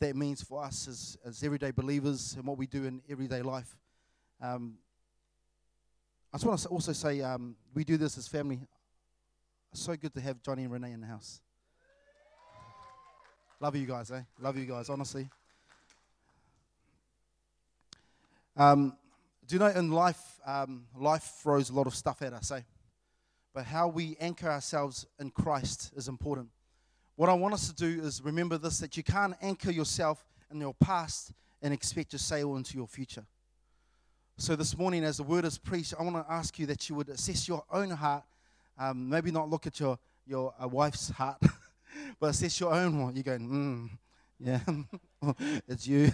[0.00, 3.76] that means for us as, as everyday believers and what we do in everyday life.
[4.40, 4.78] Um,
[6.32, 8.60] I just want to also say um, we do this as family.
[9.74, 11.40] So good to have Johnny and Renee in the house.
[13.60, 14.22] Love you guys, eh?
[14.40, 15.28] Love you guys, honestly.
[18.56, 18.96] Um,
[19.46, 22.62] do you know in life, um, life throws a lot of stuff at us, eh?
[23.52, 26.48] But how we anchor ourselves in Christ is important.
[27.20, 30.58] What I want us to do is remember this that you can't anchor yourself in
[30.58, 33.26] your past and expect to sail into your future.
[34.38, 36.94] So, this morning, as the word is preached, I want to ask you that you
[36.94, 38.22] would assess your own heart.
[38.78, 41.36] Um, maybe not look at your, your uh, wife's heart,
[42.20, 43.14] but assess your own one.
[43.14, 43.90] You're going, mm,
[44.42, 44.60] yeah,
[45.68, 46.10] it's you.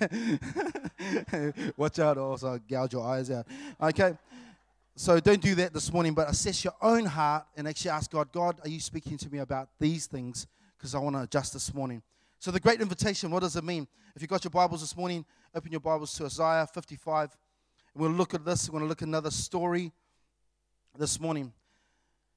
[1.77, 3.47] Watch out, also gouge your eyes out.
[3.81, 4.19] Okay,
[4.97, 8.33] so don't do that this morning, but assess your own heart and actually ask God,
[8.33, 10.49] God, are you speaking to me about these things?
[10.87, 12.01] Because I want to adjust this morning.
[12.39, 13.89] So, the great invitation, what does it mean?
[14.15, 17.37] If you've got your Bibles this morning, open your Bibles to Isaiah 55.
[17.97, 18.69] We'll look at this.
[18.69, 19.91] We're going to look at another story
[20.97, 21.53] this morning.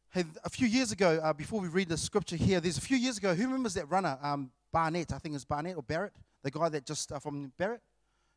[0.10, 2.98] Hey, a few years ago, uh, before we read the scripture here, there's a few
[2.98, 5.14] years ago, who remembers that runner, um, Barnett?
[5.14, 7.82] I think it's Barnett or Barrett, the guy that just uh, from Barrett?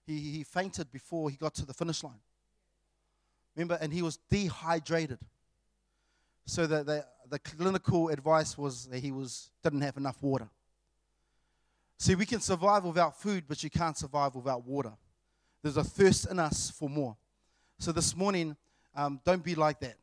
[0.06, 2.20] He, he fainted before he got to the finish line.
[3.56, 3.78] Remember?
[3.80, 5.20] And he was dehydrated.
[6.44, 10.50] So that the, the clinical advice was that he was, didn't have enough water.
[11.98, 14.92] See, we can survive without food, but you can't survive without water.
[15.62, 17.16] There's a thirst in us for more.
[17.78, 18.54] So this morning,
[18.94, 19.94] um, don't be like that.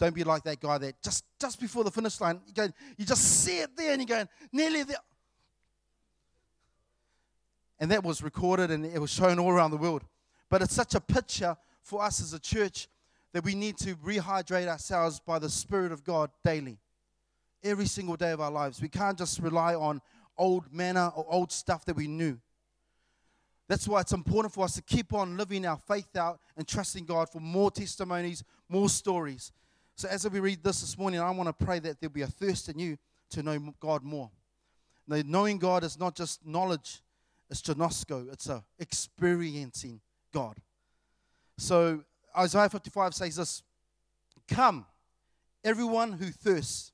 [0.00, 3.06] Don't be like that guy that just, just before the finish line, you, go, you
[3.06, 4.96] just see it there and you're going, nearly there.
[7.78, 10.02] And that was recorded and it was shown all around the world.
[10.50, 12.88] But it's such a picture for us as a church
[13.32, 16.78] that we need to rehydrate ourselves by the Spirit of God daily,
[17.62, 18.80] every single day of our lives.
[18.80, 20.00] We can't just rely on
[20.36, 22.38] old manna or old stuff that we knew.
[23.68, 27.06] That's why it's important for us to keep on living our faith out and trusting
[27.06, 29.52] God for more testimonies, more stories.
[29.94, 32.26] So, as we read this this morning, I want to pray that there'll be a
[32.26, 32.98] thirst in you
[33.30, 34.30] to know God more.
[35.06, 37.02] Now, knowing God is not just knowledge,
[37.50, 40.00] it's ginosko, it's a experiencing
[40.32, 40.56] God.
[41.56, 42.04] So,
[42.36, 43.62] Isaiah 55 says this
[44.48, 44.86] Come,
[45.64, 46.92] everyone who thirsts,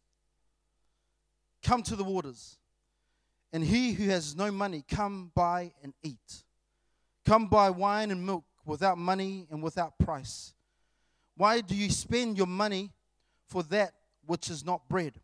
[1.63, 2.57] come to the waters.
[3.53, 6.45] And he who has no money, come buy and eat.
[7.25, 10.53] Come buy wine and milk without money and without price.
[11.35, 12.93] Why do you spend your money
[13.47, 13.95] for that
[14.27, 15.15] which is not bread,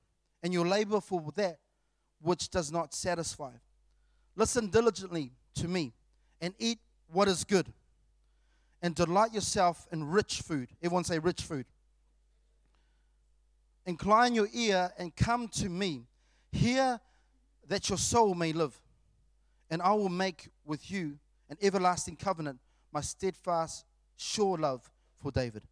[0.43, 1.59] and your labor for that
[2.23, 3.51] which does not satisfy?
[4.37, 5.93] Listen diligently to me
[6.41, 6.79] and eat
[7.13, 7.71] what is good
[8.85, 10.69] and delight yourself in rich food.
[10.83, 11.65] Everyone say rich food.
[13.87, 16.03] Incline your ear and come to me.
[16.53, 17.01] Hear
[17.67, 18.79] that your soul may live,
[19.71, 21.19] and I will make with you
[21.49, 22.59] an everlasting covenant,
[22.93, 23.87] my steadfast,
[24.19, 25.63] sure love for David.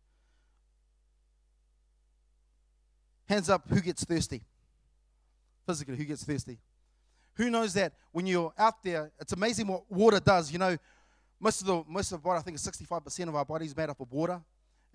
[3.26, 4.40] Hands up, who gets thirsty?
[5.66, 6.58] Physically, who gets thirsty?
[7.34, 10.50] Who knows that when you're out there, it's amazing what water does.
[10.50, 10.78] You know,
[11.42, 13.90] most of the most of body, I think, is 65% of our body is made
[13.90, 14.40] up of water,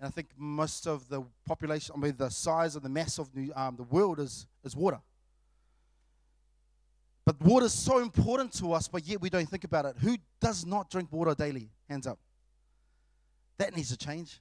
[0.00, 3.30] and I think most of the population, I mean, the size of the mass of
[3.34, 4.98] the, um, the world is is water.
[7.26, 9.96] But water is so important to us, but yet we don't think about it.
[10.00, 11.68] Who does not drink water daily?
[11.86, 12.18] Hands up.
[13.58, 14.40] That needs to change,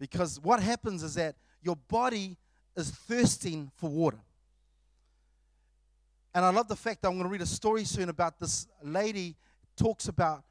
[0.00, 2.38] because what happens is that your body
[2.74, 4.20] is thirsting for water.
[6.34, 8.66] And I love the fact that I'm going to read a story soon about this
[8.82, 9.36] lady
[9.76, 10.44] talks about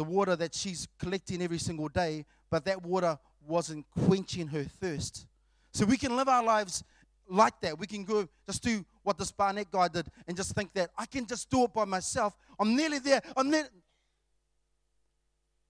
[0.00, 5.26] the water that she's collecting every single day, but that water wasn't quenching her thirst.
[5.74, 6.82] So we can live our lives
[7.28, 7.78] like that.
[7.78, 11.04] We can go just do what this Barnett guy did and just think that I
[11.04, 12.34] can just do it by myself.
[12.58, 13.20] I'm nearly there.
[13.36, 13.68] I'm nearly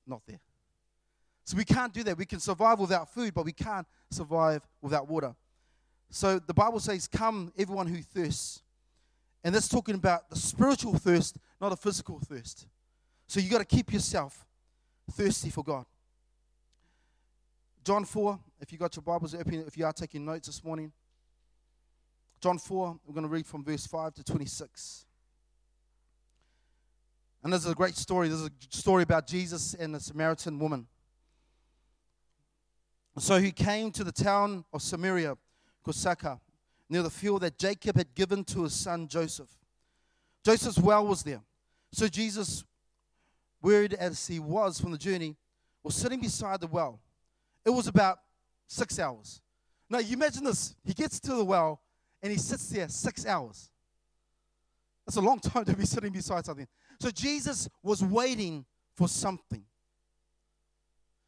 [0.07, 0.39] not there.
[1.45, 2.17] So we can't do that.
[2.17, 5.35] We can survive without food, but we can't survive without water.
[6.09, 8.63] So the Bible says, Come, everyone who thirsts.
[9.43, 12.69] And that's talking about the spiritual thirst, not a physical thirst.
[13.31, 14.45] So you got to keep yourself
[15.13, 15.87] thirsty for God.
[17.85, 20.91] John 4, if you got your Bibles open, if you are taking notes this morning.
[22.41, 25.07] John 4, we're going to read from verse 5 to 26.
[27.45, 28.27] And this is a great story.
[28.27, 30.89] This is a story about Jesus and the Samaritan woman.
[33.17, 35.37] So he came to the town of Samaria,
[35.87, 36.41] Kosaka,
[36.89, 39.57] near the field that Jacob had given to his son Joseph.
[40.45, 41.43] Joseph's well was there.
[41.93, 42.65] So Jesus
[43.63, 45.37] wearied as he was from the journey,
[45.83, 47.01] was sitting beside the well.
[47.65, 48.19] It was about
[48.67, 49.41] six hours.
[49.89, 50.75] Now, you imagine this.
[50.85, 51.81] He gets to the well
[52.23, 53.71] and he sits there six hours.
[55.07, 56.67] That's a long time to be sitting beside something.
[57.01, 58.65] So Jesus was waiting
[58.95, 59.65] for something.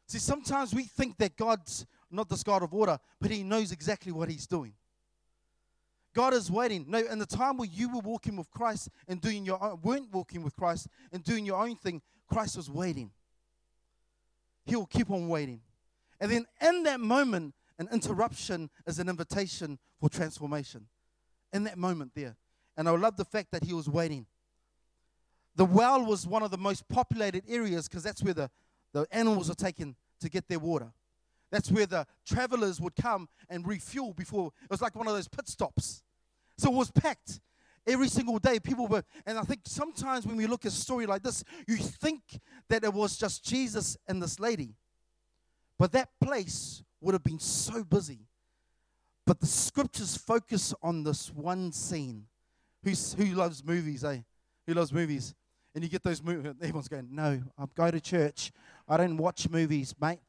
[0.07, 4.11] See, sometimes we think that God's not this God of order, but He knows exactly
[4.11, 4.73] what He's doing.
[6.13, 6.85] God is waiting.
[6.87, 10.13] No, in the time where you were walking with Christ and doing your own, weren't
[10.13, 13.11] walking with Christ and doing your own thing, Christ was waiting.
[14.65, 15.61] He will keep on waiting.
[16.19, 20.87] And then in that moment, an interruption is an invitation for transformation.
[21.51, 22.35] In that moment there.
[22.77, 24.25] And I love the fact that he was waiting.
[25.55, 28.49] The well was one of the most populated areas because that's where the,
[28.91, 30.91] the animals are taken to get their water.
[31.51, 34.51] That's where the travelers would come and refuel before.
[34.63, 36.01] It was like one of those pit stops.
[36.57, 37.39] So it was packed
[37.85, 38.59] every single day.
[38.59, 41.77] People were, and I think sometimes when we look at a story like this, you
[41.77, 42.21] think
[42.69, 44.75] that it was just Jesus and this lady.
[45.77, 48.19] But that place would have been so busy.
[49.25, 52.25] But the scriptures focus on this one scene.
[52.83, 54.19] Who's, who loves movies, eh?
[54.67, 55.33] Who loves movies?
[55.73, 58.51] And you get those movies, everyone's going, No, I go to church.
[58.87, 60.19] I don't watch movies, mate.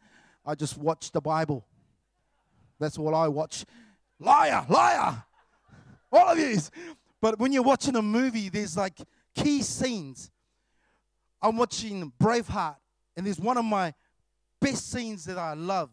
[0.46, 1.66] I just watch the Bible.
[2.78, 3.64] That's all I watch.
[4.18, 5.24] Liar, liar.
[6.12, 6.58] All of you.
[7.24, 9.00] But when you're watching a movie, there's like
[9.34, 10.30] key scenes.
[11.40, 12.76] I'm watching Braveheart,
[13.16, 13.94] and there's one of my
[14.60, 15.88] best scenes that I love.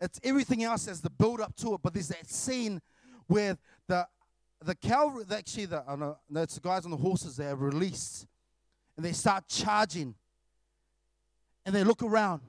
[0.00, 2.80] It's everything else as the build up to it, but there's that scene
[3.26, 3.58] where
[3.88, 4.06] the
[4.62, 5.82] the cavalry, actually, the,
[6.30, 8.28] no, it's the guys on the horses, they are released
[8.96, 10.14] and they start charging
[11.64, 12.40] and they look around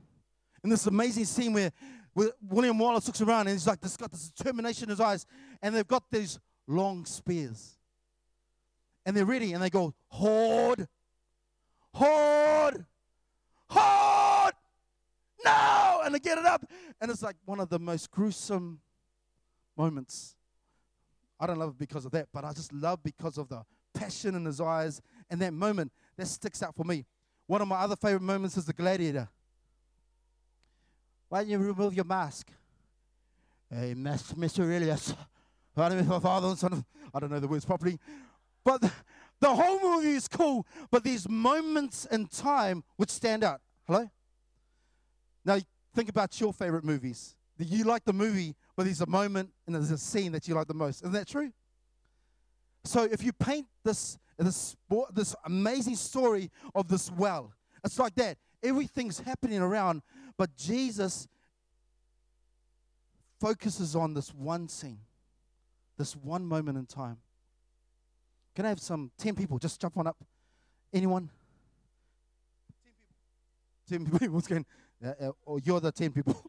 [0.61, 1.71] And this amazing scene where,
[2.13, 5.25] where William Wallace looks around and he's like, this got this determination in his eyes,
[5.63, 7.76] and they've got these long spears.
[9.07, 10.87] And they're ready, and they go, Horde,
[11.93, 12.85] Horde,
[13.69, 14.53] Horde,
[15.43, 16.01] no!
[16.03, 16.69] And they get it up.
[16.99, 18.81] And it's like one of the most gruesome
[19.77, 20.35] moments.
[21.39, 23.63] I don't love it because of that, but I just love because of the
[23.93, 27.05] passion in his eyes and that moment that sticks out for me.
[27.45, 29.29] One of my other favorite moments is the gladiator.
[31.29, 32.51] Why don't you remove your mask?
[33.69, 34.65] Hey, Mr.
[34.65, 35.13] Aurelius.
[35.77, 36.07] I don't
[37.31, 37.99] know the words properly.
[38.67, 38.81] But
[39.39, 43.61] the, whole movie is cool, but these moments in time which stand out.
[43.85, 44.11] Hello?
[45.45, 45.57] Now,
[45.95, 47.37] think about your favorite movies.
[47.57, 50.67] You like the movie, but there's a moment and there's a scene that you like
[50.67, 51.01] the most.
[51.01, 51.53] Isn't that true?
[52.83, 54.75] So if you paint this, this,
[55.13, 57.53] this amazing story of this well,
[57.85, 58.37] it's like that.
[58.61, 60.01] Everything's happening around,
[60.35, 61.25] but Jesus
[63.39, 64.99] focuses on this one scene,
[65.97, 67.19] this one moment in time.
[68.57, 69.59] Can I have some 10 people?
[69.59, 70.17] Just jump on up.
[70.91, 71.29] Anyone?
[73.87, 74.19] 10 people.
[74.19, 74.41] 10 people.
[74.49, 74.65] Going?
[75.05, 76.43] Uh, uh, oh, you're the 10 people.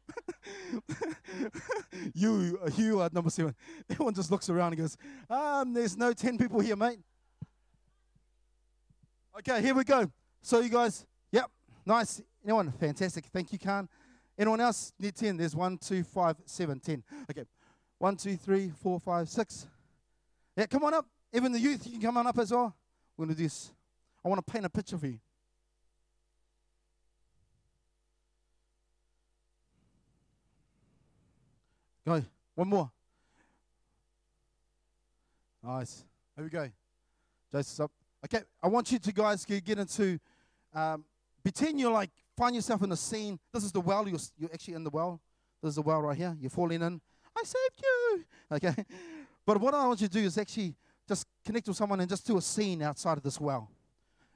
[2.14, 3.54] you, you are number seven.
[3.90, 4.96] Everyone just looks around and goes,
[5.28, 6.98] um, there's no 10 people here, mate.
[9.40, 10.10] Okay, here we go.
[10.40, 11.50] So, you guys, yep,
[11.84, 12.22] nice.
[12.42, 12.72] Anyone?
[12.72, 13.26] Fantastic.
[13.26, 13.86] Thank you, Khan.
[14.38, 15.36] Anyone else need 10?
[15.36, 17.04] There's one, two, five, seven, ten.
[17.30, 17.44] Okay.
[17.98, 19.68] One, two, three, four, five, six.
[20.56, 21.04] Yeah, come on up.
[21.32, 22.74] Even the youth, you can come on up as well.
[23.16, 23.70] We're going to do this.
[24.24, 25.18] I want to paint a picture for you.
[32.06, 32.22] Go.
[32.54, 32.90] One more.
[35.62, 36.04] Nice.
[36.34, 36.70] Here we go.
[37.52, 37.92] Joseph's up.
[38.24, 40.18] Okay, I want you to guys to get into
[40.74, 41.04] um,
[41.42, 43.38] pretend you're like find yourself in a scene.
[43.52, 44.08] This is the well.
[44.08, 45.20] You're, you're actually in the well.
[45.62, 46.36] This is the well right here.
[46.40, 47.00] You're falling in.
[47.36, 48.24] I saved you.
[48.50, 48.74] Okay.
[49.44, 50.74] But what I want you to do is actually
[51.48, 53.70] connect with someone and just do a scene outside of this well.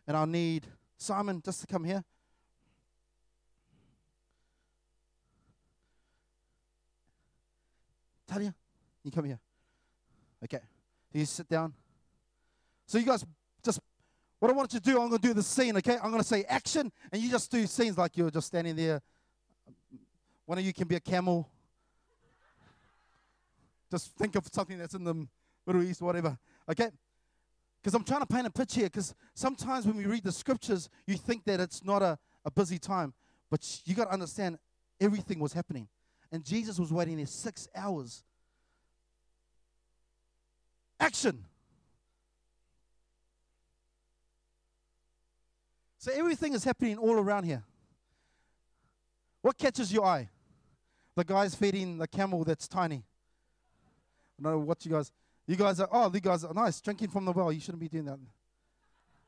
[0.07, 0.67] And I'll need
[0.97, 2.03] Simon just to come here.
[8.27, 8.55] Talia,
[9.05, 9.39] you come here.
[10.43, 10.61] Okay.
[11.13, 11.75] You sit down.
[12.87, 13.27] So you guys
[13.63, 13.79] just
[14.39, 15.99] what I want you to do, I'm going to do the scene, okay?
[16.03, 19.03] I'm going to say action, and you just do scenes like you're just standing there.
[20.47, 21.47] One of you can be a camel.
[23.91, 25.27] Just think of something that's in the
[25.67, 26.39] Middle East, whatever,
[26.69, 26.91] okay?
[27.83, 30.89] Because I'm trying to paint a picture here, because sometimes when we read the scriptures,
[31.07, 33.13] you think that it's not a, a busy time,
[33.51, 34.59] but you got to understand
[35.01, 35.89] everything was happening.
[36.31, 38.23] And Jesus was waiting there six hours.
[41.01, 41.45] Action.
[45.99, 47.65] So everything is happening all around here.
[49.41, 50.31] What catches your eye?
[51.17, 53.05] The guy's feeding the camel that's tiny.
[54.39, 55.11] I don't know what you guys.
[55.47, 55.89] You guys are.
[55.91, 57.53] Oh, you guys are nice drinking from the well.
[57.53, 58.19] You shouldn't be doing that.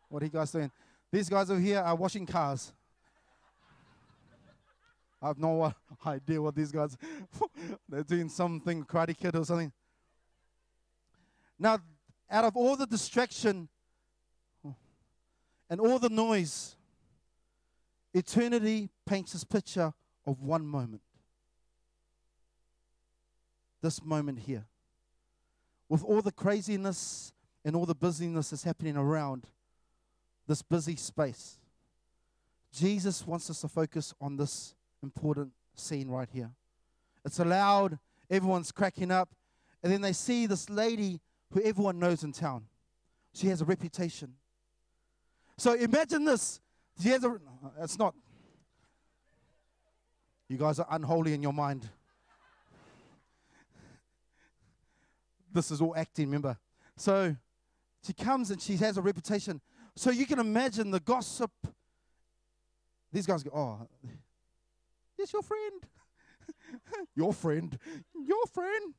[0.09, 0.71] What are you guys doing?
[1.11, 2.73] These guys over here are washing cars.
[5.23, 5.73] I have no
[6.07, 6.97] idea what these guys
[7.89, 9.73] they're doing something karate kid or something.
[11.59, 11.79] Now,
[12.31, 13.69] out of all the distraction,
[15.71, 16.77] and all the noise,
[18.13, 19.93] eternity paints this picture
[20.27, 21.03] of one moment.
[23.83, 24.67] This moment here.
[25.89, 27.33] With all the craziness
[27.65, 29.47] and all the busyness that's happening around
[30.47, 31.59] this busy space,
[32.73, 36.51] Jesus wants us to focus on this important scene right here.
[37.25, 37.99] It's loud,
[38.31, 39.35] everyone's cracking up,
[39.83, 41.21] and then they see this lady
[41.53, 42.65] who everyone knows in town.
[43.33, 44.35] She has a reputation.
[45.57, 46.61] So imagine this.
[47.01, 47.37] She has a,
[47.81, 48.15] it's not,
[50.49, 51.89] you guys are unholy in your mind.
[55.55, 56.59] This is all acting, remember?
[56.97, 57.37] So
[58.05, 59.61] she comes and she has a reputation.
[59.97, 61.53] So you can imagine the gossip.
[63.13, 63.89] These guys go, oh,
[65.17, 65.83] yes, your friend.
[67.15, 67.79] your friend.
[68.27, 68.95] Your friend.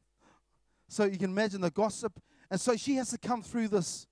[0.87, 2.19] So you can imagine the gossip.
[2.49, 4.07] And so she has to come through this,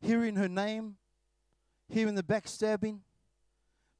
[0.00, 0.96] hearing her name,
[1.88, 2.98] hearing the backstabbing.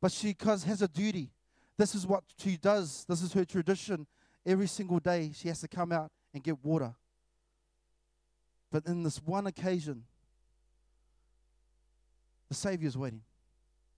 [0.00, 1.30] But she cause, has a duty.
[1.78, 3.04] This is what she does.
[3.08, 4.08] This is her tradition.
[4.44, 6.94] Every single day, she has to come out and get water.
[8.72, 10.04] But in this one occasion,
[12.48, 13.20] the Savior is waiting.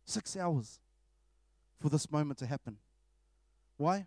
[0.04, 0.80] Six hours
[1.80, 2.76] for this moment to happen.
[3.76, 4.06] Why?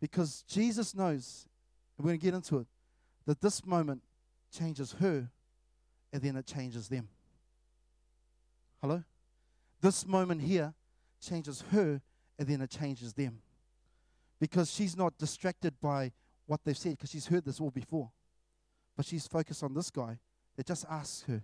[0.00, 1.46] Because Jesus knows,
[1.96, 2.66] and we're going to get into it,
[3.24, 4.02] that this moment
[4.52, 5.30] changes her
[6.12, 7.08] and then it changes them.
[8.80, 9.02] Hello?
[9.80, 10.74] This moment here
[11.20, 12.02] changes her
[12.38, 13.40] and then it changes them.
[14.40, 16.12] Because she's not distracted by
[16.46, 18.10] what they've said, because she's heard this all before.
[18.96, 20.18] But she's focused on this guy
[20.56, 21.42] that just asks her,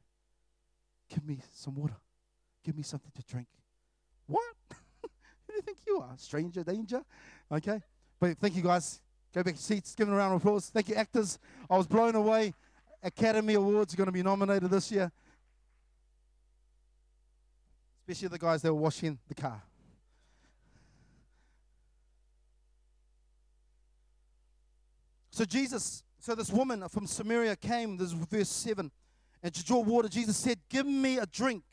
[1.09, 1.97] Give me some water.
[2.65, 3.49] Give me something to drink.
[4.27, 4.45] What?
[5.03, 5.09] Who
[5.49, 6.15] do you think you are?
[6.17, 7.03] Stranger danger?
[7.51, 7.83] Okay.
[8.21, 9.01] But thank you guys.
[9.35, 9.95] Go back to seats.
[9.95, 10.69] Give them a round of applause.
[10.69, 11.39] Thank you, actors.
[11.69, 12.55] I was blown away.
[13.03, 15.11] Academy Awards are going to be nominated this year.
[18.07, 19.63] Especially the guys that were washing the car.
[25.31, 28.91] So Jesus, so this woman from Samaria came, this is verse 7,
[29.43, 31.65] and to draw water, Jesus said, Give me a drink.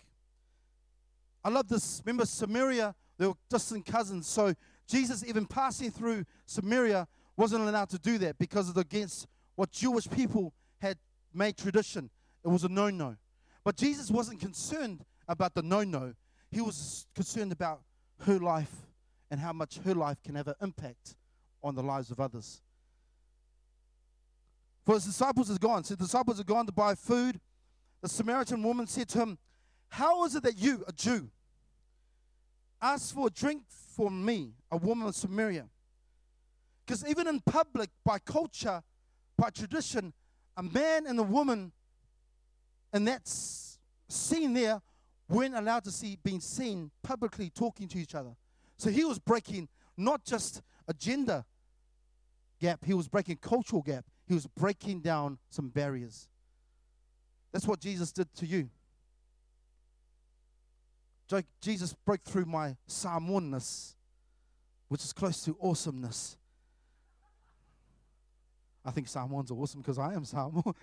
[1.43, 2.01] I love this.
[2.05, 4.27] Remember, Samaria, they were distant cousins.
[4.27, 4.53] So
[4.87, 10.09] Jesus, even passing through Samaria, wasn't allowed to do that because of against what Jewish
[10.09, 10.97] people had
[11.33, 12.09] made tradition.
[12.43, 13.15] It was a no no.
[13.63, 16.13] But Jesus wasn't concerned about the no no,
[16.51, 17.81] he was concerned about
[18.21, 18.71] her life
[19.29, 21.15] and how much her life can have an impact
[21.61, 22.61] on the lives of others.
[24.87, 25.83] For his disciples had gone.
[25.83, 27.41] So the disciples had gone to buy food.
[28.01, 29.37] The Samaritan woman said to him,
[29.89, 31.29] How is it that you, a Jew,
[32.81, 35.65] ask for a drink from me, a woman of Samaria?
[36.85, 38.81] Because even in public, by culture,
[39.37, 40.13] by tradition,
[40.55, 41.73] a man and a woman
[42.93, 44.81] in that scene there
[45.27, 48.37] weren't allowed to see being seen publicly talking to each other.
[48.77, 49.67] So he was breaking
[49.97, 51.43] not just a gender
[52.61, 54.05] gap, he was breaking cultural gap.
[54.27, 56.27] He was breaking down some barriers.
[57.51, 58.69] That's what Jesus did to you.
[61.61, 63.95] Jesus broke through my Samoanness,
[64.87, 66.37] which is close to awesomeness.
[68.85, 70.73] I think Samoans are awesome because I am Samoan.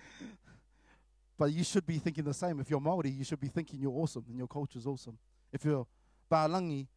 [1.37, 2.59] but you should be thinking the same.
[2.59, 5.17] If you're Maori, you should be thinking you're awesome and your culture is awesome.
[5.51, 5.87] If you're
[6.31, 6.87] Balangi,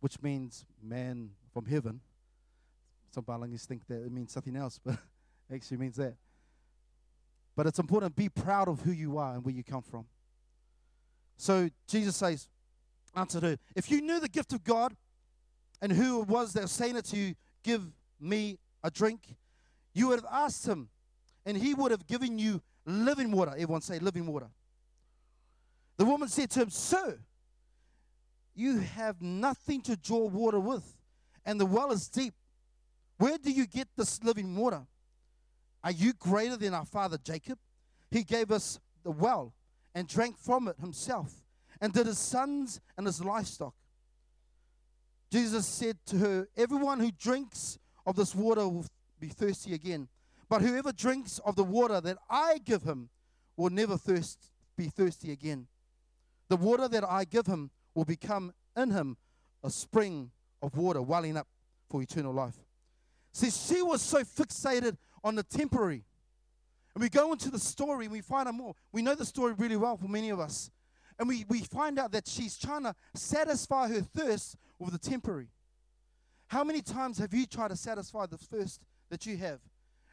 [0.00, 2.00] which means man from heaven,
[3.10, 4.96] some Balangis think that it means something else, but
[5.52, 6.14] actually means that.
[7.56, 10.06] But it's important to be proud of who you are and where you come from.
[11.36, 12.48] So Jesus says,
[13.14, 14.94] answered her, If you knew the gift of God
[15.80, 17.82] and who it was that was saying it to you, give
[18.20, 19.36] me a drink,
[19.94, 20.88] you would have asked him,
[21.44, 23.52] and he would have given you living water.
[23.52, 24.48] Everyone say living water.
[25.96, 27.18] The woman said to him, Sir,
[28.54, 30.96] you have nothing to draw water with,
[31.44, 32.34] and the well is deep.
[33.18, 34.82] Where do you get this living water?
[35.82, 37.58] Are you greater than our father Jacob?
[38.10, 39.54] He gave us the well
[39.94, 41.32] and drank from it himself,
[41.80, 43.74] and did his sons and his livestock.
[45.30, 48.86] Jesus said to her, Everyone who drinks of this water will
[49.18, 50.08] be thirsty again.
[50.48, 53.08] But whoever drinks of the water that I give him
[53.56, 55.68] will never thirst, be thirsty again.
[56.48, 59.16] The water that I give him will become in him
[59.62, 60.32] a spring
[60.62, 61.46] of water welling up
[61.88, 62.56] for eternal life.
[63.32, 66.04] See, she was so fixated on the temporary.
[66.94, 68.74] And we go into the story and we find out more.
[68.92, 70.70] We know the story really well for many of us.
[71.18, 75.48] And we, we find out that she's trying to satisfy her thirst with the temporary.
[76.48, 79.60] How many times have you tried to satisfy the thirst that you have?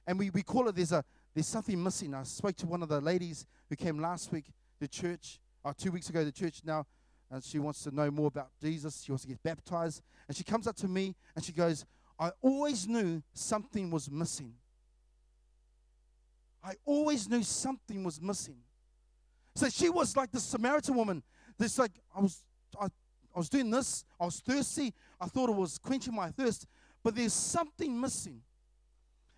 [0.05, 2.13] And we, we call it there's, a, there's something missing.
[2.13, 4.45] I spoke to one of the ladies who came last week
[4.79, 6.85] to church, or uh, two weeks ago to church now,
[7.31, 9.03] and she wants to know more about Jesus.
[9.03, 10.01] She wants to get baptized.
[10.27, 11.85] And she comes up to me and she goes,
[12.19, 14.53] I always knew something was missing.
[16.67, 18.57] I always knew something was missing.
[19.55, 21.23] So she was like the Samaritan woman.
[21.57, 22.43] This like I was
[22.77, 26.65] I, I was doing this, I was thirsty, I thought it was quenching my thirst,
[27.03, 28.41] but there's something missing.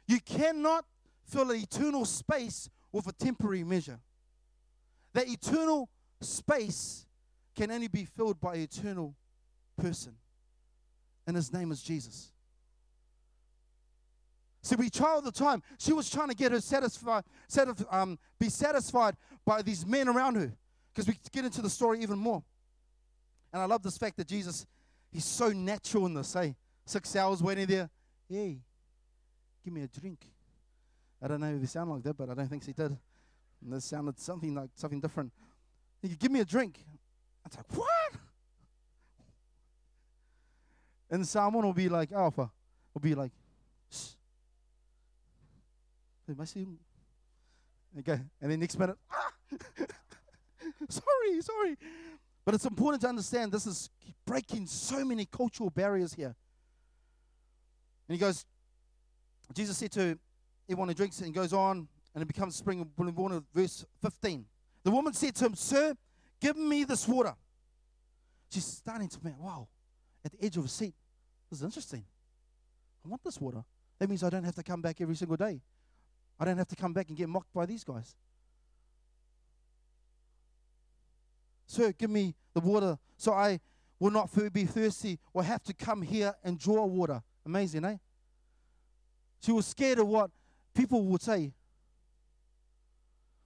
[0.07, 0.86] You cannot
[1.27, 4.00] fill an eternal space with a temporary measure.
[5.13, 5.88] That eternal
[6.21, 7.05] space
[7.55, 9.15] can only be filled by an eternal
[9.77, 10.15] person.
[11.27, 12.31] And his name is Jesus.
[14.62, 15.63] See, we try all the time.
[15.78, 17.24] She was trying to get her satisfied,
[17.89, 20.51] um, be satisfied by these men around her.
[20.94, 22.44] Because we get into the story even more.
[23.54, 24.66] And I love this fact that Jesus,
[25.12, 26.56] he's so natural in this, hey?
[26.86, 27.89] Six hours waiting there.
[28.28, 28.60] Hey,
[29.63, 30.25] give me a drink.
[31.22, 32.98] I don't know if he sounded like that, but I don't think he did.
[33.62, 35.32] And this sounded something like something different.
[36.01, 36.80] He could give me a drink.
[37.46, 38.22] I was like, what?
[41.10, 42.51] And someone will be like, Alpha,
[42.94, 43.32] will be like,
[43.92, 44.10] Shh.
[46.39, 46.77] I seeing?
[48.00, 48.19] Okay.
[48.41, 49.31] And then next minute, ah!
[50.89, 51.77] sorry, sorry.
[52.45, 53.89] But it's important to understand this is
[54.25, 56.36] breaking so many cultural barriers here.
[58.07, 58.45] And he goes,
[59.53, 60.17] Jesus said to
[60.67, 64.45] everyone who drinks and goes on, and it becomes spring of water, verse 15.
[64.83, 65.95] The woman said to him, Sir,
[66.39, 67.36] give me this water.
[68.51, 69.67] She's starting to think, wow,
[70.25, 70.95] at the edge of a seat.
[71.50, 72.03] This is interesting.
[73.05, 73.63] I want this water.
[74.00, 75.62] That means I don't have to come back every single day.
[76.39, 78.15] I don't have to come back and get mocked by these guys.
[81.67, 83.60] Sir, give me the water so I
[84.00, 87.22] will not be thirsty or have to come here and draw water.
[87.46, 87.98] Amazing, eh?
[89.41, 90.31] She was scared of what
[90.74, 91.53] people would say.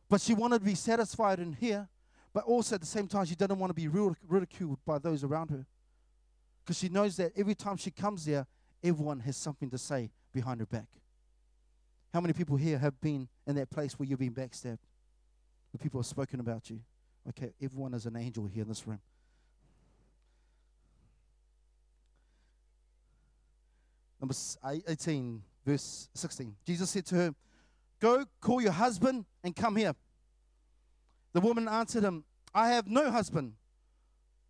[0.10, 1.90] But she wanted to be satisfied in here,
[2.34, 5.50] but also at the same time, she didn't want to be ridiculed by those around
[5.50, 5.66] her.
[6.64, 8.46] Because she knows that every time she comes there,
[8.84, 10.88] everyone has something to say behind her back.
[12.14, 14.78] How many people here have been in that place where you've been backstabbed?
[15.72, 16.80] Where people have spoken about you?
[17.30, 19.00] Okay, everyone is an angel here in this room.
[24.22, 24.36] Number
[24.88, 26.56] 18, verse 16.
[26.66, 27.36] Jesus said to her,
[28.00, 29.94] Go, call your husband and come here.
[31.34, 33.54] The woman answered him, I have no husband.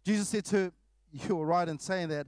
[0.05, 0.71] Jesus said to her,
[1.11, 2.27] You are right in saying that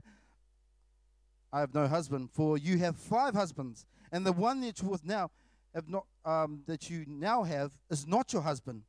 [1.52, 5.30] I have no husband, for you have five husbands, and the one that with now
[5.74, 8.82] have not um, that you now have is not your husband.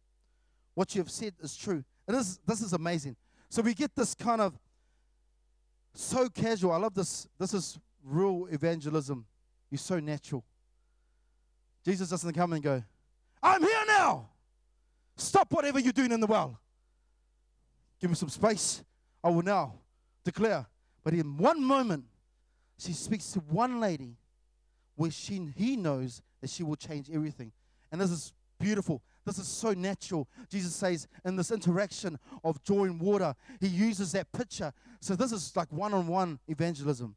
[0.74, 1.84] What you have said is true.
[2.08, 3.16] It is this is amazing.
[3.50, 4.58] So we get this kind of
[5.94, 6.72] so casual.
[6.72, 7.28] I love this.
[7.40, 9.26] This is real evangelism.
[9.70, 10.44] You're so natural.
[11.84, 12.84] Jesus doesn't come and go,
[13.42, 14.30] I'm here now.
[15.16, 16.56] Stop whatever you're doing in the world.
[18.00, 18.84] Give me some space.
[19.24, 19.74] I will now
[20.24, 20.66] declare.
[21.04, 22.06] But in one moment,
[22.78, 24.16] she speaks to one lady
[24.98, 27.54] where she, he knows that she will change everything.
[27.92, 29.02] And this is beautiful.
[29.26, 30.28] This is so natural.
[30.50, 34.74] Jesus says in this interaction of drawing water, he uses that picture.
[35.00, 37.16] So this is like one on one evangelism.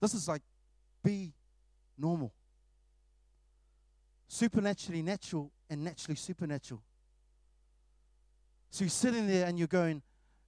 [0.00, 0.42] This is like
[1.04, 1.32] be
[1.98, 2.32] normal.
[4.26, 6.82] Supernaturally natural and naturally supernatural.
[8.70, 10.00] So you're sitting there and you're going,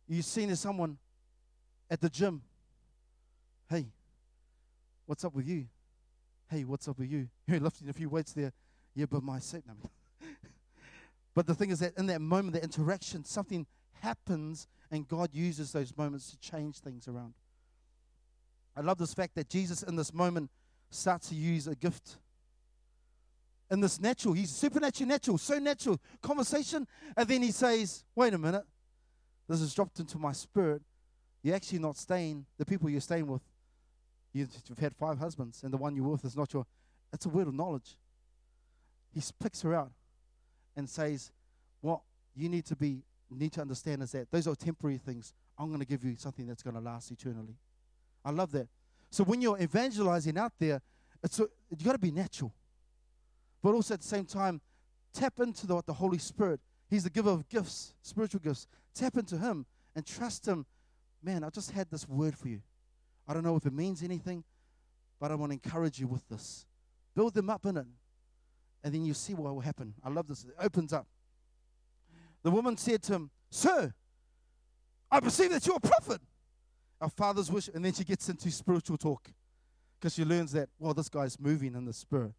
[0.08, 0.96] you're seeing someone
[1.90, 2.42] at the gym.
[3.68, 3.88] Hey,
[5.06, 5.66] what's up with you?
[6.48, 7.28] Hey, what's up with you?
[7.46, 8.52] You're lifting a few weights there.
[8.94, 9.40] Yeah, but my.
[9.66, 9.90] No.
[11.34, 13.66] but the thing is that in that moment, that interaction, something
[14.00, 17.34] happens and God uses those moments to change things around.
[18.76, 20.50] I love this fact that Jesus, in this moment,
[20.90, 22.16] starts to use a gift.
[23.70, 26.86] In this natural, he's supernatural, natural, so natural conversation.
[27.16, 28.64] And then he says, Wait a minute,
[29.48, 30.82] this has dropped into my spirit.
[31.42, 33.42] You're actually not staying, the people you're staying with,
[34.32, 36.66] you've had five husbands, and the one you're with is not your.
[37.12, 37.96] It's a word of knowledge.
[39.12, 39.92] He picks her out
[40.76, 41.30] and says,
[41.80, 42.00] What
[42.34, 45.34] you need to be, need to understand is that those are temporary things.
[45.58, 47.56] I'm going to give you something that's going to last eternally.
[48.24, 48.68] I love that.
[49.10, 50.80] So when you're evangelizing out there,
[51.22, 52.52] it's you got to be natural,
[53.62, 54.60] but also at the same time,
[55.12, 56.60] tap into the, the Holy Spirit.
[56.88, 58.66] He's the giver of gifts, spiritual gifts.
[58.94, 60.66] Tap into Him and trust Him.
[61.22, 62.60] Man, I just had this word for you.
[63.26, 64.44] I don't know if it means anything,
[65.20, 66.66] but I want to encourage you with this.
[67.14, 67.86] Build them up in it,
[68.82, 69.94] and then you see what will happen.
[70.04, 70.44] I love this.
[70.44, 71.06] It opens up.
[72.42, 73.94] The woman said to him, Sir,
[75.10, 76.20] I perceive that you're a prophet
[77.02, 79.28] our father's wish, and then she gets into spiritual talk
[79.98, 82.32] because she learns that, well, this guy's moving in the spirit.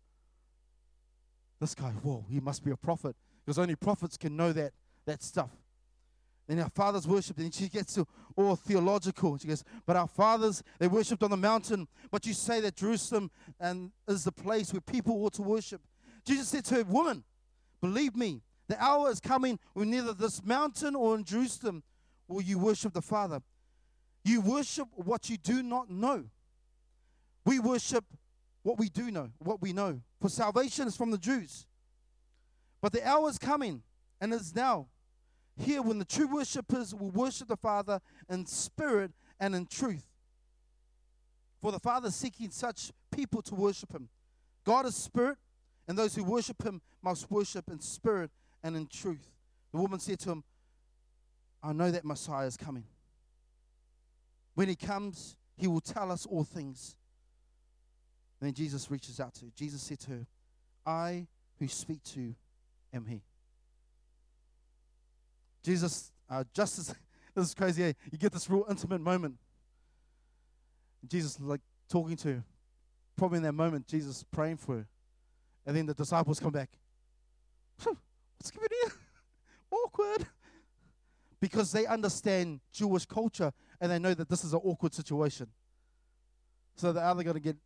[1.60, 3.16] This guy, whoa, he must be a prophet
[3.46, 4.72] because only prophets can know that,
[5.06, 5.50] that stuff.
[6.48, 7.40] Then our fathers worshipped.
[7.40, 9.38] And she gets to all theological.
[9.38, 11.88] She goes, But our fathers, they worshipped on the mountain.
[12.12, 15.82] But you say that Jerusalem and is the place where people ought to worship.
[16.26, 17.24] Jesus said to her, Woman,
[17.82, 21.84] believe me, the hour is coming when neither this mountain or in Jerusalem
[22.28, 23.42] will you worship the Father.
[24.24, 26.26] You worship what you do not know.
[27.46, 28.06] We worship
[28.64, 30.02] what we do know, what we know.
[30.22, 31.66] For salvation is from the Jews.
[32.82, 33.84] But the hour is coming,
[34.20, 34.88] and is now,
[35.58, 40.06] here when the true worshippers will worship the Father in spirit and in truth.
[41.62, 44.10] For the Father is seeking such people to worship Him.
[44.64, 45.38] God is spirit,
[45.88, 48.32] and those who worship Him must worship in spirit
[48.64, 49.30] and in truth.
[49.74, 50.44] The woman said to him,
[51.62, 52.86] I know that Messiah is coming.
[54.56, 56.96] When he comes, he will tell us all things.
[58.40, 59.52] And then Jesus reaches out to her.
[59.56, 60.28] Jesus said to her,
[60.86, 61.28] I
[61.60, 62.36] who speak to you
[62.94, 63.22] am he.
[65.64, 66.88] Jesus, uh, just as
[67.36, 67.94] this is crazy, eh?
[68.12, 69.36] you get this real intimate moment.
[71.08, 72.44] Jesus, like talking to her.
[73.16, 74.88] Probably in that moment, Jesus praying for her.
[75.66, 76.70] And then the disciples come back.
[77.84, 78.92] What's going on?
[79.72, 80.28] Awkward.
[81.40, 85.48] Because they understand Jewish culture and they know that this is an awkward situation.
[86.76, 87.58] So they're either going to get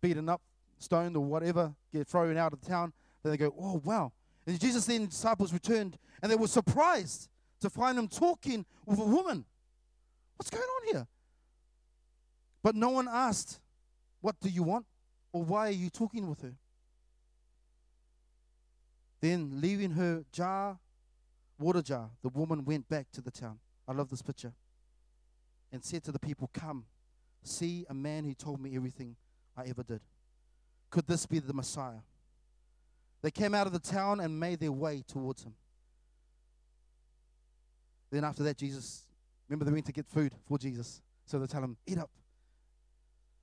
[0.00, 0.40] beaten up,
[0.78, 2.92] stoned, or whatever, get thrown out of the town.
[3.22, 4.12] Then they go, oh, wow.
[4.46, 7.28] And Jesus then the disciples returned and they were surprised
[7.60, 9.44] to find him talking with a woman.
[10.36, 11.06] What's going on here?
[12.62, 13.60] But no one asked,
[14.20, 14.86] What do you want?
[15.32, 16.54] Or why are you talking with her?
[19.20, 20.78] Then, leaving her jar,
[21.58, 23.58] water jar, the woman went back to the town.
[23.88, 24.52] I love this picture.
[25.72, 26.84] And said to the people, Come,
[27.42, 29.16] see a man who told me everything
[29.56, 30.00] I ever did.
[30.90, 32.02] Could this be the Messiah?
[33.22, 35.54] They came out of the town and made their way towards him.
[38.16, 39.04] Then after that, Jesus,
[39.46, 41.02] remember they went to get food for Jesus.
[41.26, 42.08] So they tell him, eat up.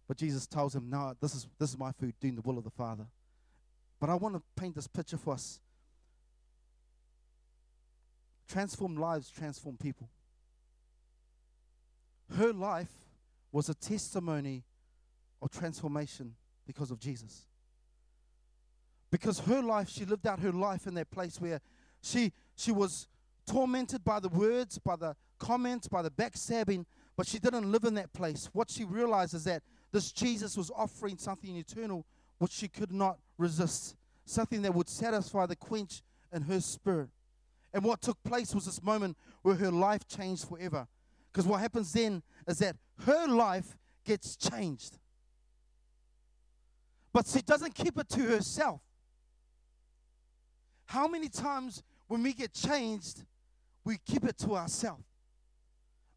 [0.08, 2.64] But Jesus tells him, no, this is, this is my food, doing the will of
[2.64, 3.06] the Father.
[4.00, 5.60] But I want to paint this picture for us.
[8.48, 10.10] Transform lives, transform people.
[12.36, 12.92] Her life
[13.52, 14.64] was a testimony
[15.40, 16.34] of transformation
[16.66, 17.46] because of Jesus.
[19.12, 21.62] Because her life, she lived out her life in that place where
[22.02, 23.08] she, she was
[23.46, 27.94] tormented by the words, by the comments, by the backstabbing, but she didn't live in
[27.96, 28.50] that place.
[28.54, 32.06] What she realized is that this Jesus was offering something eternal
[32.40, 36.02] which she could not resist, something that would satisfy the quench
[36.32, 37.10] in her spirit.
[37.74, 40.88] And what took place was this moment where her life changed forever.
[41.32, 42.76] Because what happens then is that
[43.06, 43.76] her life
[44.06, 44.98] gets changed.
[47.12, 48.82] But she doesn't keep it to herself.
[50.86, 53.24] How many times when we get changed,
[53.84, 55.04] we keep it to ourselves?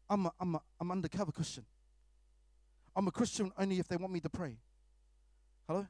[0.09, 1.65] I'm, a, I'm, a, I'm undercover Christian.
[2.95, 4.57] I'm a Christian only if they want me to pray.
[5.67, 5.85] Hello?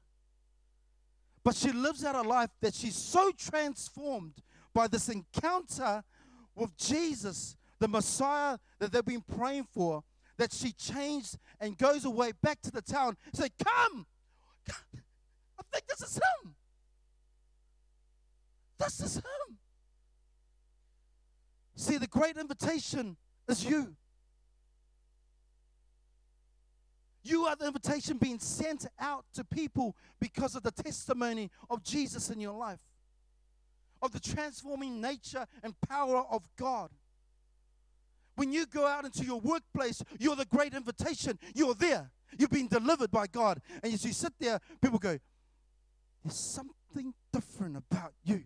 [1.43, 4.33] But she lives out a life that she's so transformed
[4.73, 6.03] by this encounter
[6.55, 10.03] with Jesus, the Messiah that they've been praying for,
[10.37, 13.15] that she changed and goes away back to the town.
[13.33, 14.05] Say, come!
[14.69, 16.55] I think this is him.
[18.77, 19.57] This is him.
[21.77, 23.95] See, the great invitation is you.
[27.21, 32.31] You are the invitation being sent out to people because of the testimony of Jesus
[32.31, 32.81] in your life,
[34.01, 36.89] of the transforming nature and power of God.
[38.35, 41.37] When you go out into your workplace, you're the great invitation.
[41.53, 42.09] You're there.
[42.39, 43.61] You've been delivered by God.
[43.83, 45.19] And as you sit there, people go,
[46.23, 48.45] There's something different about you.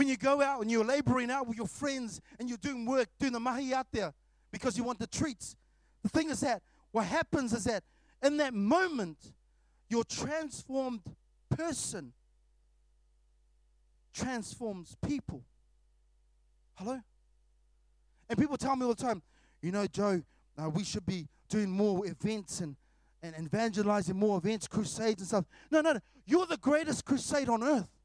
[0.00, 3.06] When you go out and you're laboring out with your friends and you're doing work,
[3.18, 4.14] doing the mahi out there
[4.50, 5.56] because you want the treats,
[6.02, 7.84] the thing is that what happens is that
[8.22, 9.18] in that moment,
[9.90, 11.02] your transformed
[11.50, 12.14] person
[14.14, 15.42] transforms people.
[16.76, 16.98] Hello?
[18.30, 19.20] And people tell me all the time,
[19.60, 20.22] you know, Joe,
[20.56, 22.74] uh, we should be doing more events and,
[23.22, 25.44] and evangelizing more events, crusades and stuff.
[25.70, 26.00] No, no, no.
[26.24, 27.99] You're the greatest crusade on earth.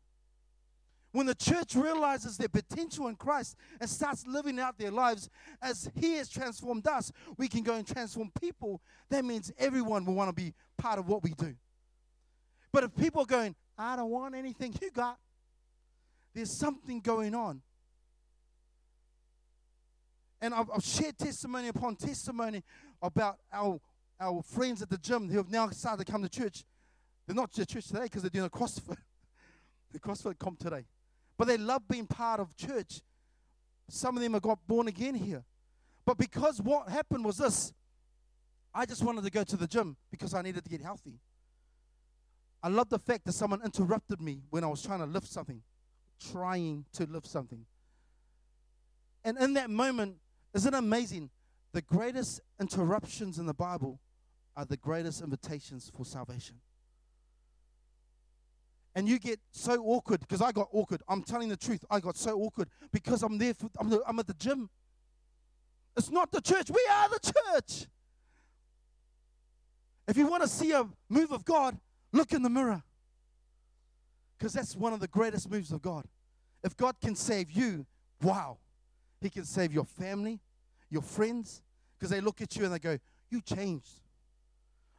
[1.15, 5.29] When the church realizes their potential in Christ and starts living out their lives
[5.61, 8.81] as He has transformed us, we can go and transform people.
[9.09, 11.55] That means everyone will want to be part of what we do.
[12.73, 15.17] But if people are going, I don't want anything you got,
[16.33, 17.61] there's something going on.
[20.41, 22.61] And I've, I've shared testimony upon testimony
[23.01, 23.79] about our,
[24.19, 26.65] our friends at the gym who have now started to come to church.
[27.25, 28.97] They're not to church today because they're doing a CrossFit.
[29.93, 30.83] the CrossFit comp today.
[31.37, 33.01] But they love being part of church.
[33.89, 35.43] Some of them have got born again here.
[36.05, 37.73] But because what happened was this
[38.73, 41.19] I just wanted to go to the gym because I needed to get healthy.
[42.61, 45.61] I love the fact that someone interrupted me when I was trying to lift something,
[46.31, 47.65] trying to lift something.
[49.23, 50.17] And in that moment,
[50.53, 51.29] isn't it amazing?
[51.71, 53.99] The greatest interruptions in the Bible
[54.57, 56.57] are the greatest invitations for salvation.
[58.95, 61.01] And you get so awkward because I got awkward.
[61.09, 61.83] I'm telling the truth.
[61.91, 63.53] I got so awkward because I'm there.
[63.53, 64.69] For, I'm, the, I'm at the gym.
[65.97, 66.69] It's not the church.
[66.69, 67.87] We are the church.
[70.07, 71.77] If you want to see a move of God,
[72.13, 72.83] look in the mirror.
[74.37, 76.05] Because that's one of the greatest moves of God.
[76.63, 77.85] If God can save you,
[78.21, 78.57] wow.
[79.21, 80.39] He can save your family,
[80.89, 81.63] your friends,
[81.97, 82.97] because they look at you and they go,
[83.29, 84.01] You changed.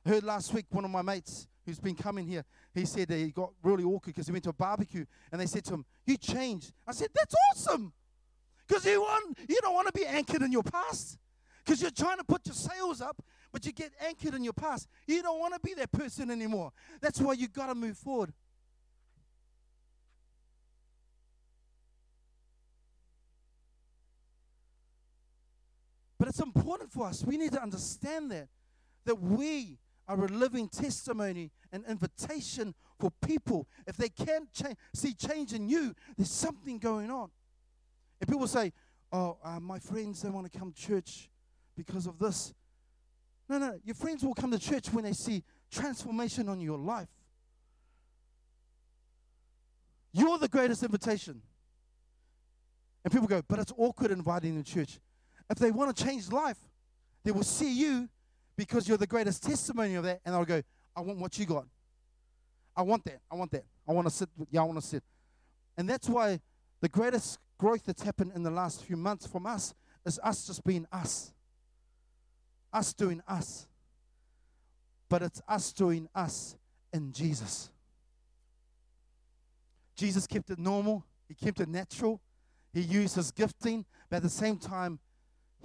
[0.05, 2.45] I heard last week one of my mates who's been coming here,
[2.79, 5.47] he said that he got really awkward because he went to a barbecue and they
[5.47, 6.73] said to him, You changed.
[6.87, 7.93] I said, That's awesome.
[8.67, 11.19] Because you, want, you don't want to be anchored in your past.
[11.65, 14.89] Because you're trying to put your sails up, but you get anchored in your past.
[15.07, 16.73] You don't want to be that person anymore.
[17.01, 18.33] That's why you got to move forward.
[26.19, 27.25] But it's important for us.
[27.25, 28.49] We need to understand that.
[29.05, 33.67] That we are a living testimony and invitation for people.
[33.87, 34.49] If they can't
[34.95, 37.31] see change in you, there's something going on.
[38.21, 38.73] And people say,
[39.13, 41.31] Oh, uh, my friends don't want to come to church
[41.77, 42.53] because of this.
[43.49, 47.09] No, no, your friends will come to church when they see transformation on your life.
[50.13, 51.43] You're the greatest invitation.
[53.05, 54.99] And people go, but it's awkward inviting them to church.
[55.49, 56.59] If they want to change life,
[57.23, 58.09] they will see you
[58.57, 60.63] because you're the greatest testimony of that, and I'll go,
[60.95, 61.67] I want what you got.
[62.77, 63.21] I want that.
[63.31, 63.65] I want that.
[63.89, 64.29] I want to sit.
[64.51, 65.03] Yeah, I want to sit.
[65.77, 66.41] And that's why
[66.81, 70.65] the greatest growth that's happened in the last few months from us is us just
[70.65, 71.33] being us.
[72.73, 73.67] Us doing us.
[75.09, 76.57] But it's us doing us
[76.93, 77.71] in Jesus.
[79.97, 82.21] Jesus kept it normal, He kept it natural.
[82.73, 84.99] He used His gifting, but at the same time,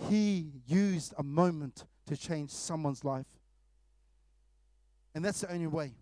[0.10, 3.26] He used a moment to change someone's life.
[5.16, 5.94] And that's the only way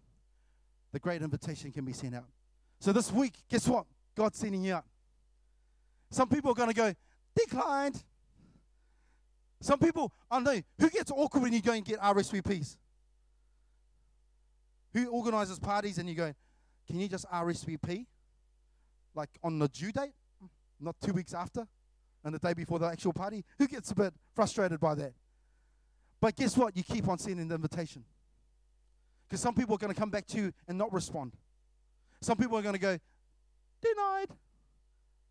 [0.91, 2.25] the great invitation can be sent out.
[2.79, 3.85] So this week, guess what?
[4.15, 4.85] God's sending you out.
[6.09, 6.93] Some people are going to go,
[7.35, 8.03] declined.
[9.61, 12.77] Some people, I know, who gets awkward when you go and get RSVPs?
[14.93, 16.33] Who organizes parties and you go,
[16.87, 18.07] can you just RSVP?
[19.13, 20.13] Like on the due date,
[20.79, 21.67] not two weeks after,
[22.23, 23.45] and the day before the actual party?
[23.59, 25.13] Who gets a bit frustrated by that?
[26.21, 26.75] But guess what?
[26.75, 28.03] You keep on sending the invitation.
[29.27, 31.33] Because some people are going to come back to you and not respond.
[32.21, 32.97] Some people are going to go,
[33.81, 34.27] denied.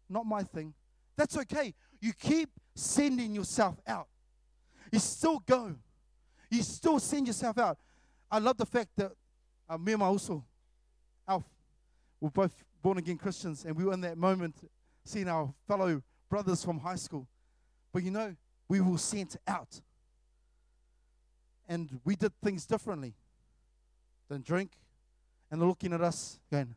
[0.08, 0.72] Not my thing.
[1.16, 1.74] That's okay.
[2.00, 4.06] You keep sending yourself out.
[4.92, 5.74] You still go.
[6.50, 7.78] You still send yourself out.
[8.30, 9.12] I love the fact that
[9.68, 10.44] uh, me and my also,
[11.26, 11.44] Alf,
[12.20, 14.54] were both born again Christians, and we were in that moment
[15.04, 17.26] seeing our fellow brothers from high school.
[17.92, 18.34] But you know,
[18.68, 19.80] we were sent out.
[21.68, 23.14] And we did things differently
[24.28, 24.72] than drink.
[25.50, 26.74] And looking at us going,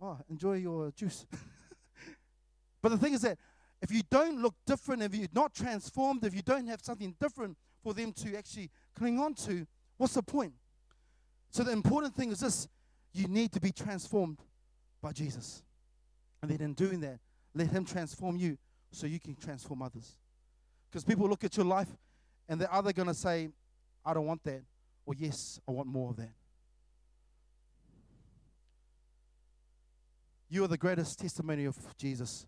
[0.00, 1.26] Oh, enjoy your juice.
[2.82, 3.38] but the thing is that
[3.80, 7.56] if you don't look different, if you're not transformed, if you don't have something different
[7.82, 10.54] for them to actually cling on to, what's the point?
[11.50, 12.66] So the important thing is this
[13.12, 14.38] you need to be transformed
[15.00, 15.62] by Jesus.
[16.40, 17.18] And then in doing that,
[17.54, 18.56] let Him transform you
[18.90, 20.16] so you can transform others.
[20.90, 21.88] Because people look at your life
[22.52, 23.48] and they're either going to say,
[24.04, 24.60] I don't want that,
[25.06, 26.34] or yes, I want more of that.
[30.50, 32.46] You are the greatest testimony of Jesus.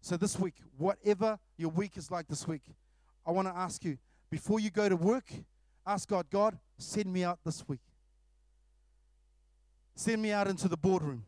[0.00, 2.62] So, this week, whatever your week is like this week,
[3.26, 3.98] I want to ask you
[4.30, 5.28] before you go to work,
[5.84, 7.80] ask God, God, send me out this week.
[9.96, 11.24] Send me out into the boardroom.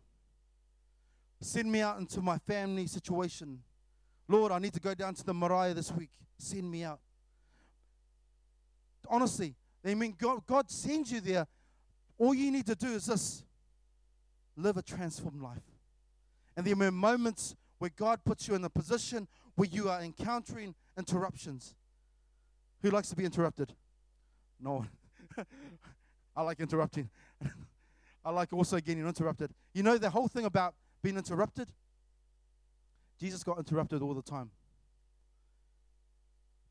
[1.41, 3.65] Send me out into my family situation.
[4.33, 6.09] Lord, I need to go down to the marae this week.
[6.39, 7.01] Send me out.
[9.07, 11.47] Honestly, I mean, God, God sends you there.
[12.17, 13.45] All you need to do is this
[14.57, 15.63] live a transformed life.
[16.57, 20.75] And there are moments where God puts you in a position where you are encountering
[20.97, 21.75] interruptions.
[22.81, 23.75] Who likes to be interrupted?
[24.59, 24.89] No one.
[26.37, 27.11] I like interrupting.
[28.25, 29.51] I like also getting interrupted.
[29.75, 31.69] You know the whole thing about being interrupted?
[33.23, 34.51] Jesus got interrupted all the time.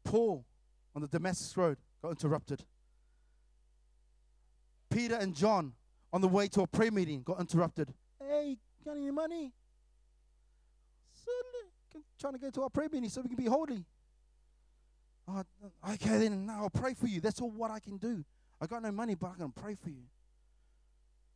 [0.04, 0.44] Paul
[0.94, 2.66] on the Damascus Road got interrupted.
[4.90, 5.72] Peter and John
[6.12, 7.94] on the way to a prayer meeting got interrupted.
[8.20, 9.54] Hey, got any money?
[11.16, 12.06] Certainly.
[12.20, 13.86] Trying to go to our prayer meeting so we can be holy.
[15.30, 15.44] Oh,
[15.94, 17.22] okay, then I'll pray for you.
[17.22, 18.26] That's all what I can do.
[18.60, 20.04] I got no money, but I'm going to pray for you.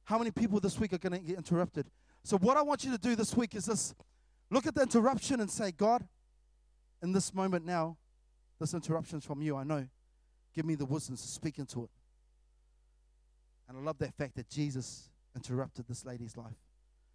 [0.04, 1.90] How many people this week are going to get interrupted?
[2.26, 3.96] So, what I want you to do this week is this
[4.50, 6.08] look at the interruption and say, God,
[7.02, 7.98] in this moment now,
[8.60, 9.88] this interruption is from you, I know.
[10.54, 11.90] Give me the wisdom to speak into it.
[13.68, 16.56] And I love that fact that Jesus interrupted this lady's life.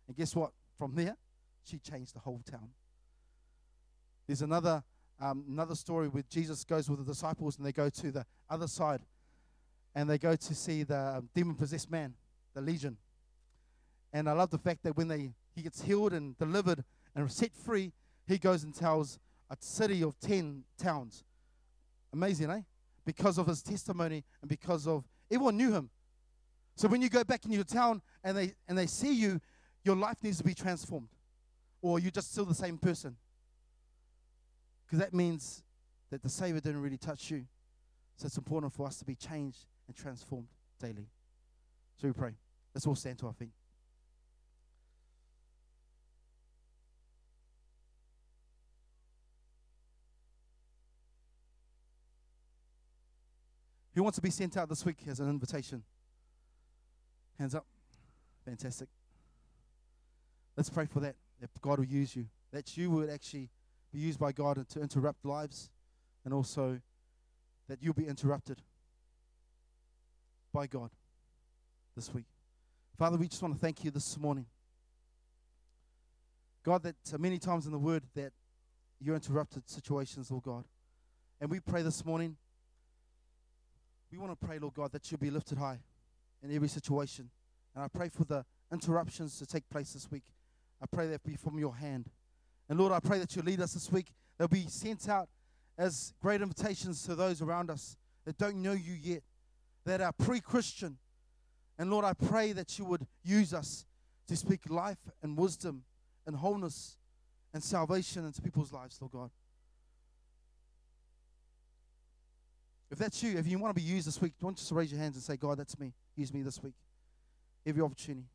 [0.06, 0.50] And guess what?
[0.76, 1.16] From there,
[1.64, 2.70] she changed the whole town.
[4.26, 4.82] There's another
[5.20, 8.66] um, another story where Jesus goes with the disciples and they go to the other
[8.66, 9.02] side
[9.94, 12.14] and they go to see the um, demon possessed man,
[12.54, 12.96] the legion.
[14.12, 17.54] And I love the fact that when they he gets healed and delivered and set
[17.54, 17.92] free,
[18.26, 19.18] he goes and tells
[19.50, 21.24] a city of 10 towns.
[22.12, 22.60] Amazing, eh?
[23.04, 25.90] Because of his testimony and because of everyone knew him.
[26.76, 29.40] So when you go back in your town and they and they see you,
[29.84, 31.08] your life needs to be transformed.
[31.82, 33.16] Or you're just still the same person.
[34.86, 35.62] Because that means
[36.10, 37.46] that the Savior didn't really touch you.
[38.16, 40.48] So it's important for us to be changed and transformed
[40.80, 41.08] daily.
[42.00, 42.32] So we pray.
[42.74, 43.52] Let's all stand to our feet.
[54.00, 55.82] Who wants to be sent out this week as an invitation?
[57.38, 57.66] Hands up.
[58.46, 58.88] Fantastic.
[60.56, 61.16] Let's pray for that.
[61.38, 62.24] That God will use you.
[62.50, 63.50] That you would actually
[63.92, 65.68] be used by God to interrupt lives
[66.24, 66.80] and also
[67.68, 68.62] that you'll be interrupted
[70.50, 70.88] by God
[71.94, 72.24] this week.
[72.96, 74.46] Father, we just want to thank you this morning.
[76.62, 78.32] God, that many times in the Word that
[78.98, 80.64] you're interrupted situations, Lord God.
[81.38, 82.38] And we pray this morning,
[84.10, 85.78] we want to pray, Lord God, that you'll be lifted high
[86.42, 87.30] in every situation.
[87.74, 90.24] And I pray for the interruptions to take place this week.
[90.82, 92.10] I pray that be from your hand.
[92.68, 94.12] And Lord, I pray that you lead us this week.
[94.38, 95.28] They'll be sent out
[95.78, 99.22] as great invitations to those around us that don't know you yet,
[99.84, 100.98] that are pre Christian.
[101.78, 103.86] And Lord, I pray that you would use us
[104.28, 105.84] to speak life and wisdom
[106.26, 106.96] and wholeness
[107.52, 109.30] and salvation into people's lives, Lord God.
[112.90, 115.00] If that's you, if you want to be used this week, don't just raise your
[115.00, 115.92] hands and say, God, that's me.
[116.16, 116.74] Use me this week.
[117.64, 118.26] Every opportunity.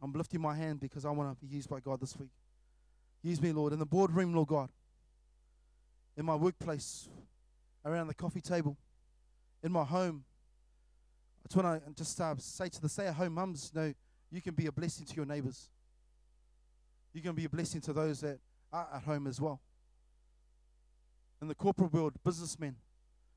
[0.00, 2.30] I'm lifting my hand because I want to be used by God this week.
[3.22, 4.68] Use me, Lord, in the boardroom, Lord God,
[6.16, 7.08] in my workplace,
[7.84, 8.76] around the coffee table,
[9.62, 10.24] in my home.
[11.42, 13.92] That's when I just uh, say to the stay at home mums, no,
[14.30, 15.68] you can be a blessing to your neighbors.
[17.12, 18.38] You can be a blessing to those that
[18.72, 19.60] are at home as well.
[21.40, 22.76] In the corporate world, businessmen,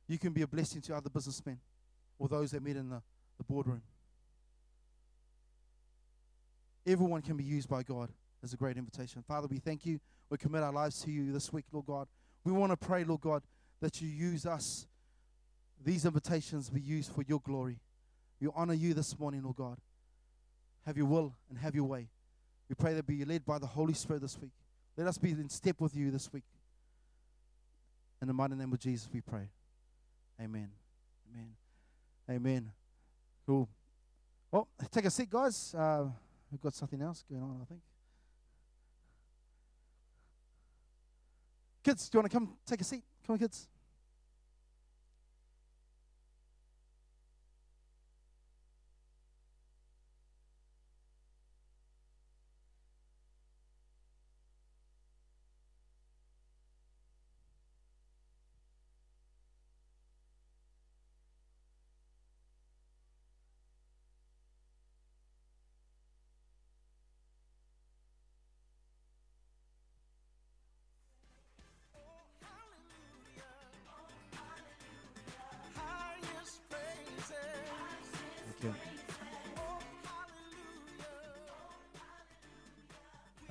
[0.07, 1.59] you can be a blessing to other businessmen
[2.19, 3.01] or those that meet in the,
[3.37, 3.81] the boardroom.
[6.85, 8.11] Everyone can be used by God
[8.43, 9.23] as a great invitation.
[9.27, 9.99] Father, we thank you.
[10.29, 12.07] We commit our lives to you this week, Lord God.
[12.43, 13.41] We want to pray, Lord God,
[13.81, 14.85] that you use us.
[15.83, 17.79] These invitations be used for your glory.
[18.39, 19.77] We honor you this morning, Lord God.
[20.85, 22.09] Have your will and have your way.
[22.69, 24.51] We pray that we be led by the Holy Spirit this week.
[24.97, 26.43] Let us be in step with you this week.
[28.21, 29.49] In the mighty name of Jesus, we pray.
[30.39, 30.69] Amen.
[31.31, 31.55] Amen.
[32.29, 32.71] Amen.
[33.45, 33.69] Cool.
[34.51, 35.73] Well, take a seat, guys.
[35.77, 36.05] Uh,
[36.51, 37.81] we've got something else going on, I think.
[41.83, 43.03] Kids, do you want to come take a seat?
[43.25, 43.67] Come on, kids.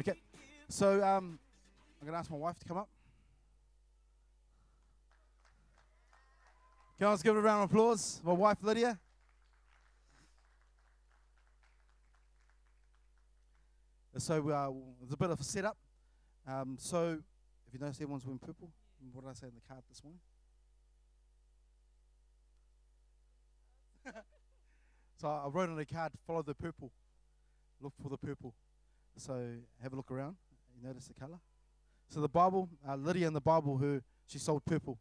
[0.00, 0.14] Okay,
[0.68, 1.38] so um,
[2.00, 2.88] I'm going to ask my wife to come up.
[6.98, 8.20] Can I just give a round of applause?
[8.24, 8.98] My wife, Lydia.
[14.16, 15.76] So uh, there's a bit of a setup.
[16.46, 17.18] Um, so
[17.66, 18.70] if you notice, everyone's wearing purple.
[19.12, 20.20] What did I say in the card this morning?
[25.24, 26.92] So I wrote on a card, follow the purple.
[27.80, 28.52] Look for the purple.
[29.16, 30.36] So have a look around.
[30.76, 31.38] You notice the color?
[32.10, 34.98] So the Bible, uh, Lydia in the Bible, her, she sold purple.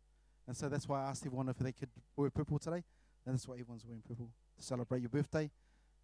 [0.48, 2.86] And so that's why I asked everyone if they could wear purple today.
[3.26, 5.52] And that's why everyone's wearing purple to celebrate your birthday.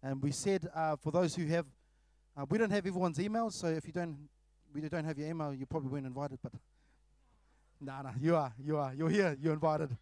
[0.02, 1.64] And we said uh, for those who have,
[2.36, 3.54] uh, we don't have everyone's emails.
[3.54, 4.28] So if you don't,
[4.74, 6.38] we don't have your email, you probably weren't invited.
[6.42, 6.52] But
[7.80, 9.96] no, nah, no, nah, you are, you are, you're here, you're invited.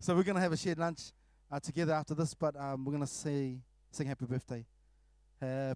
[0.00, 1.12] So we're gonna have a shared lunch
[1.50, 3.62] uh, together after this, but um, we're going to sing
[4.06, 4.64] Happy Birthday.
[5.40, 5.74] Happy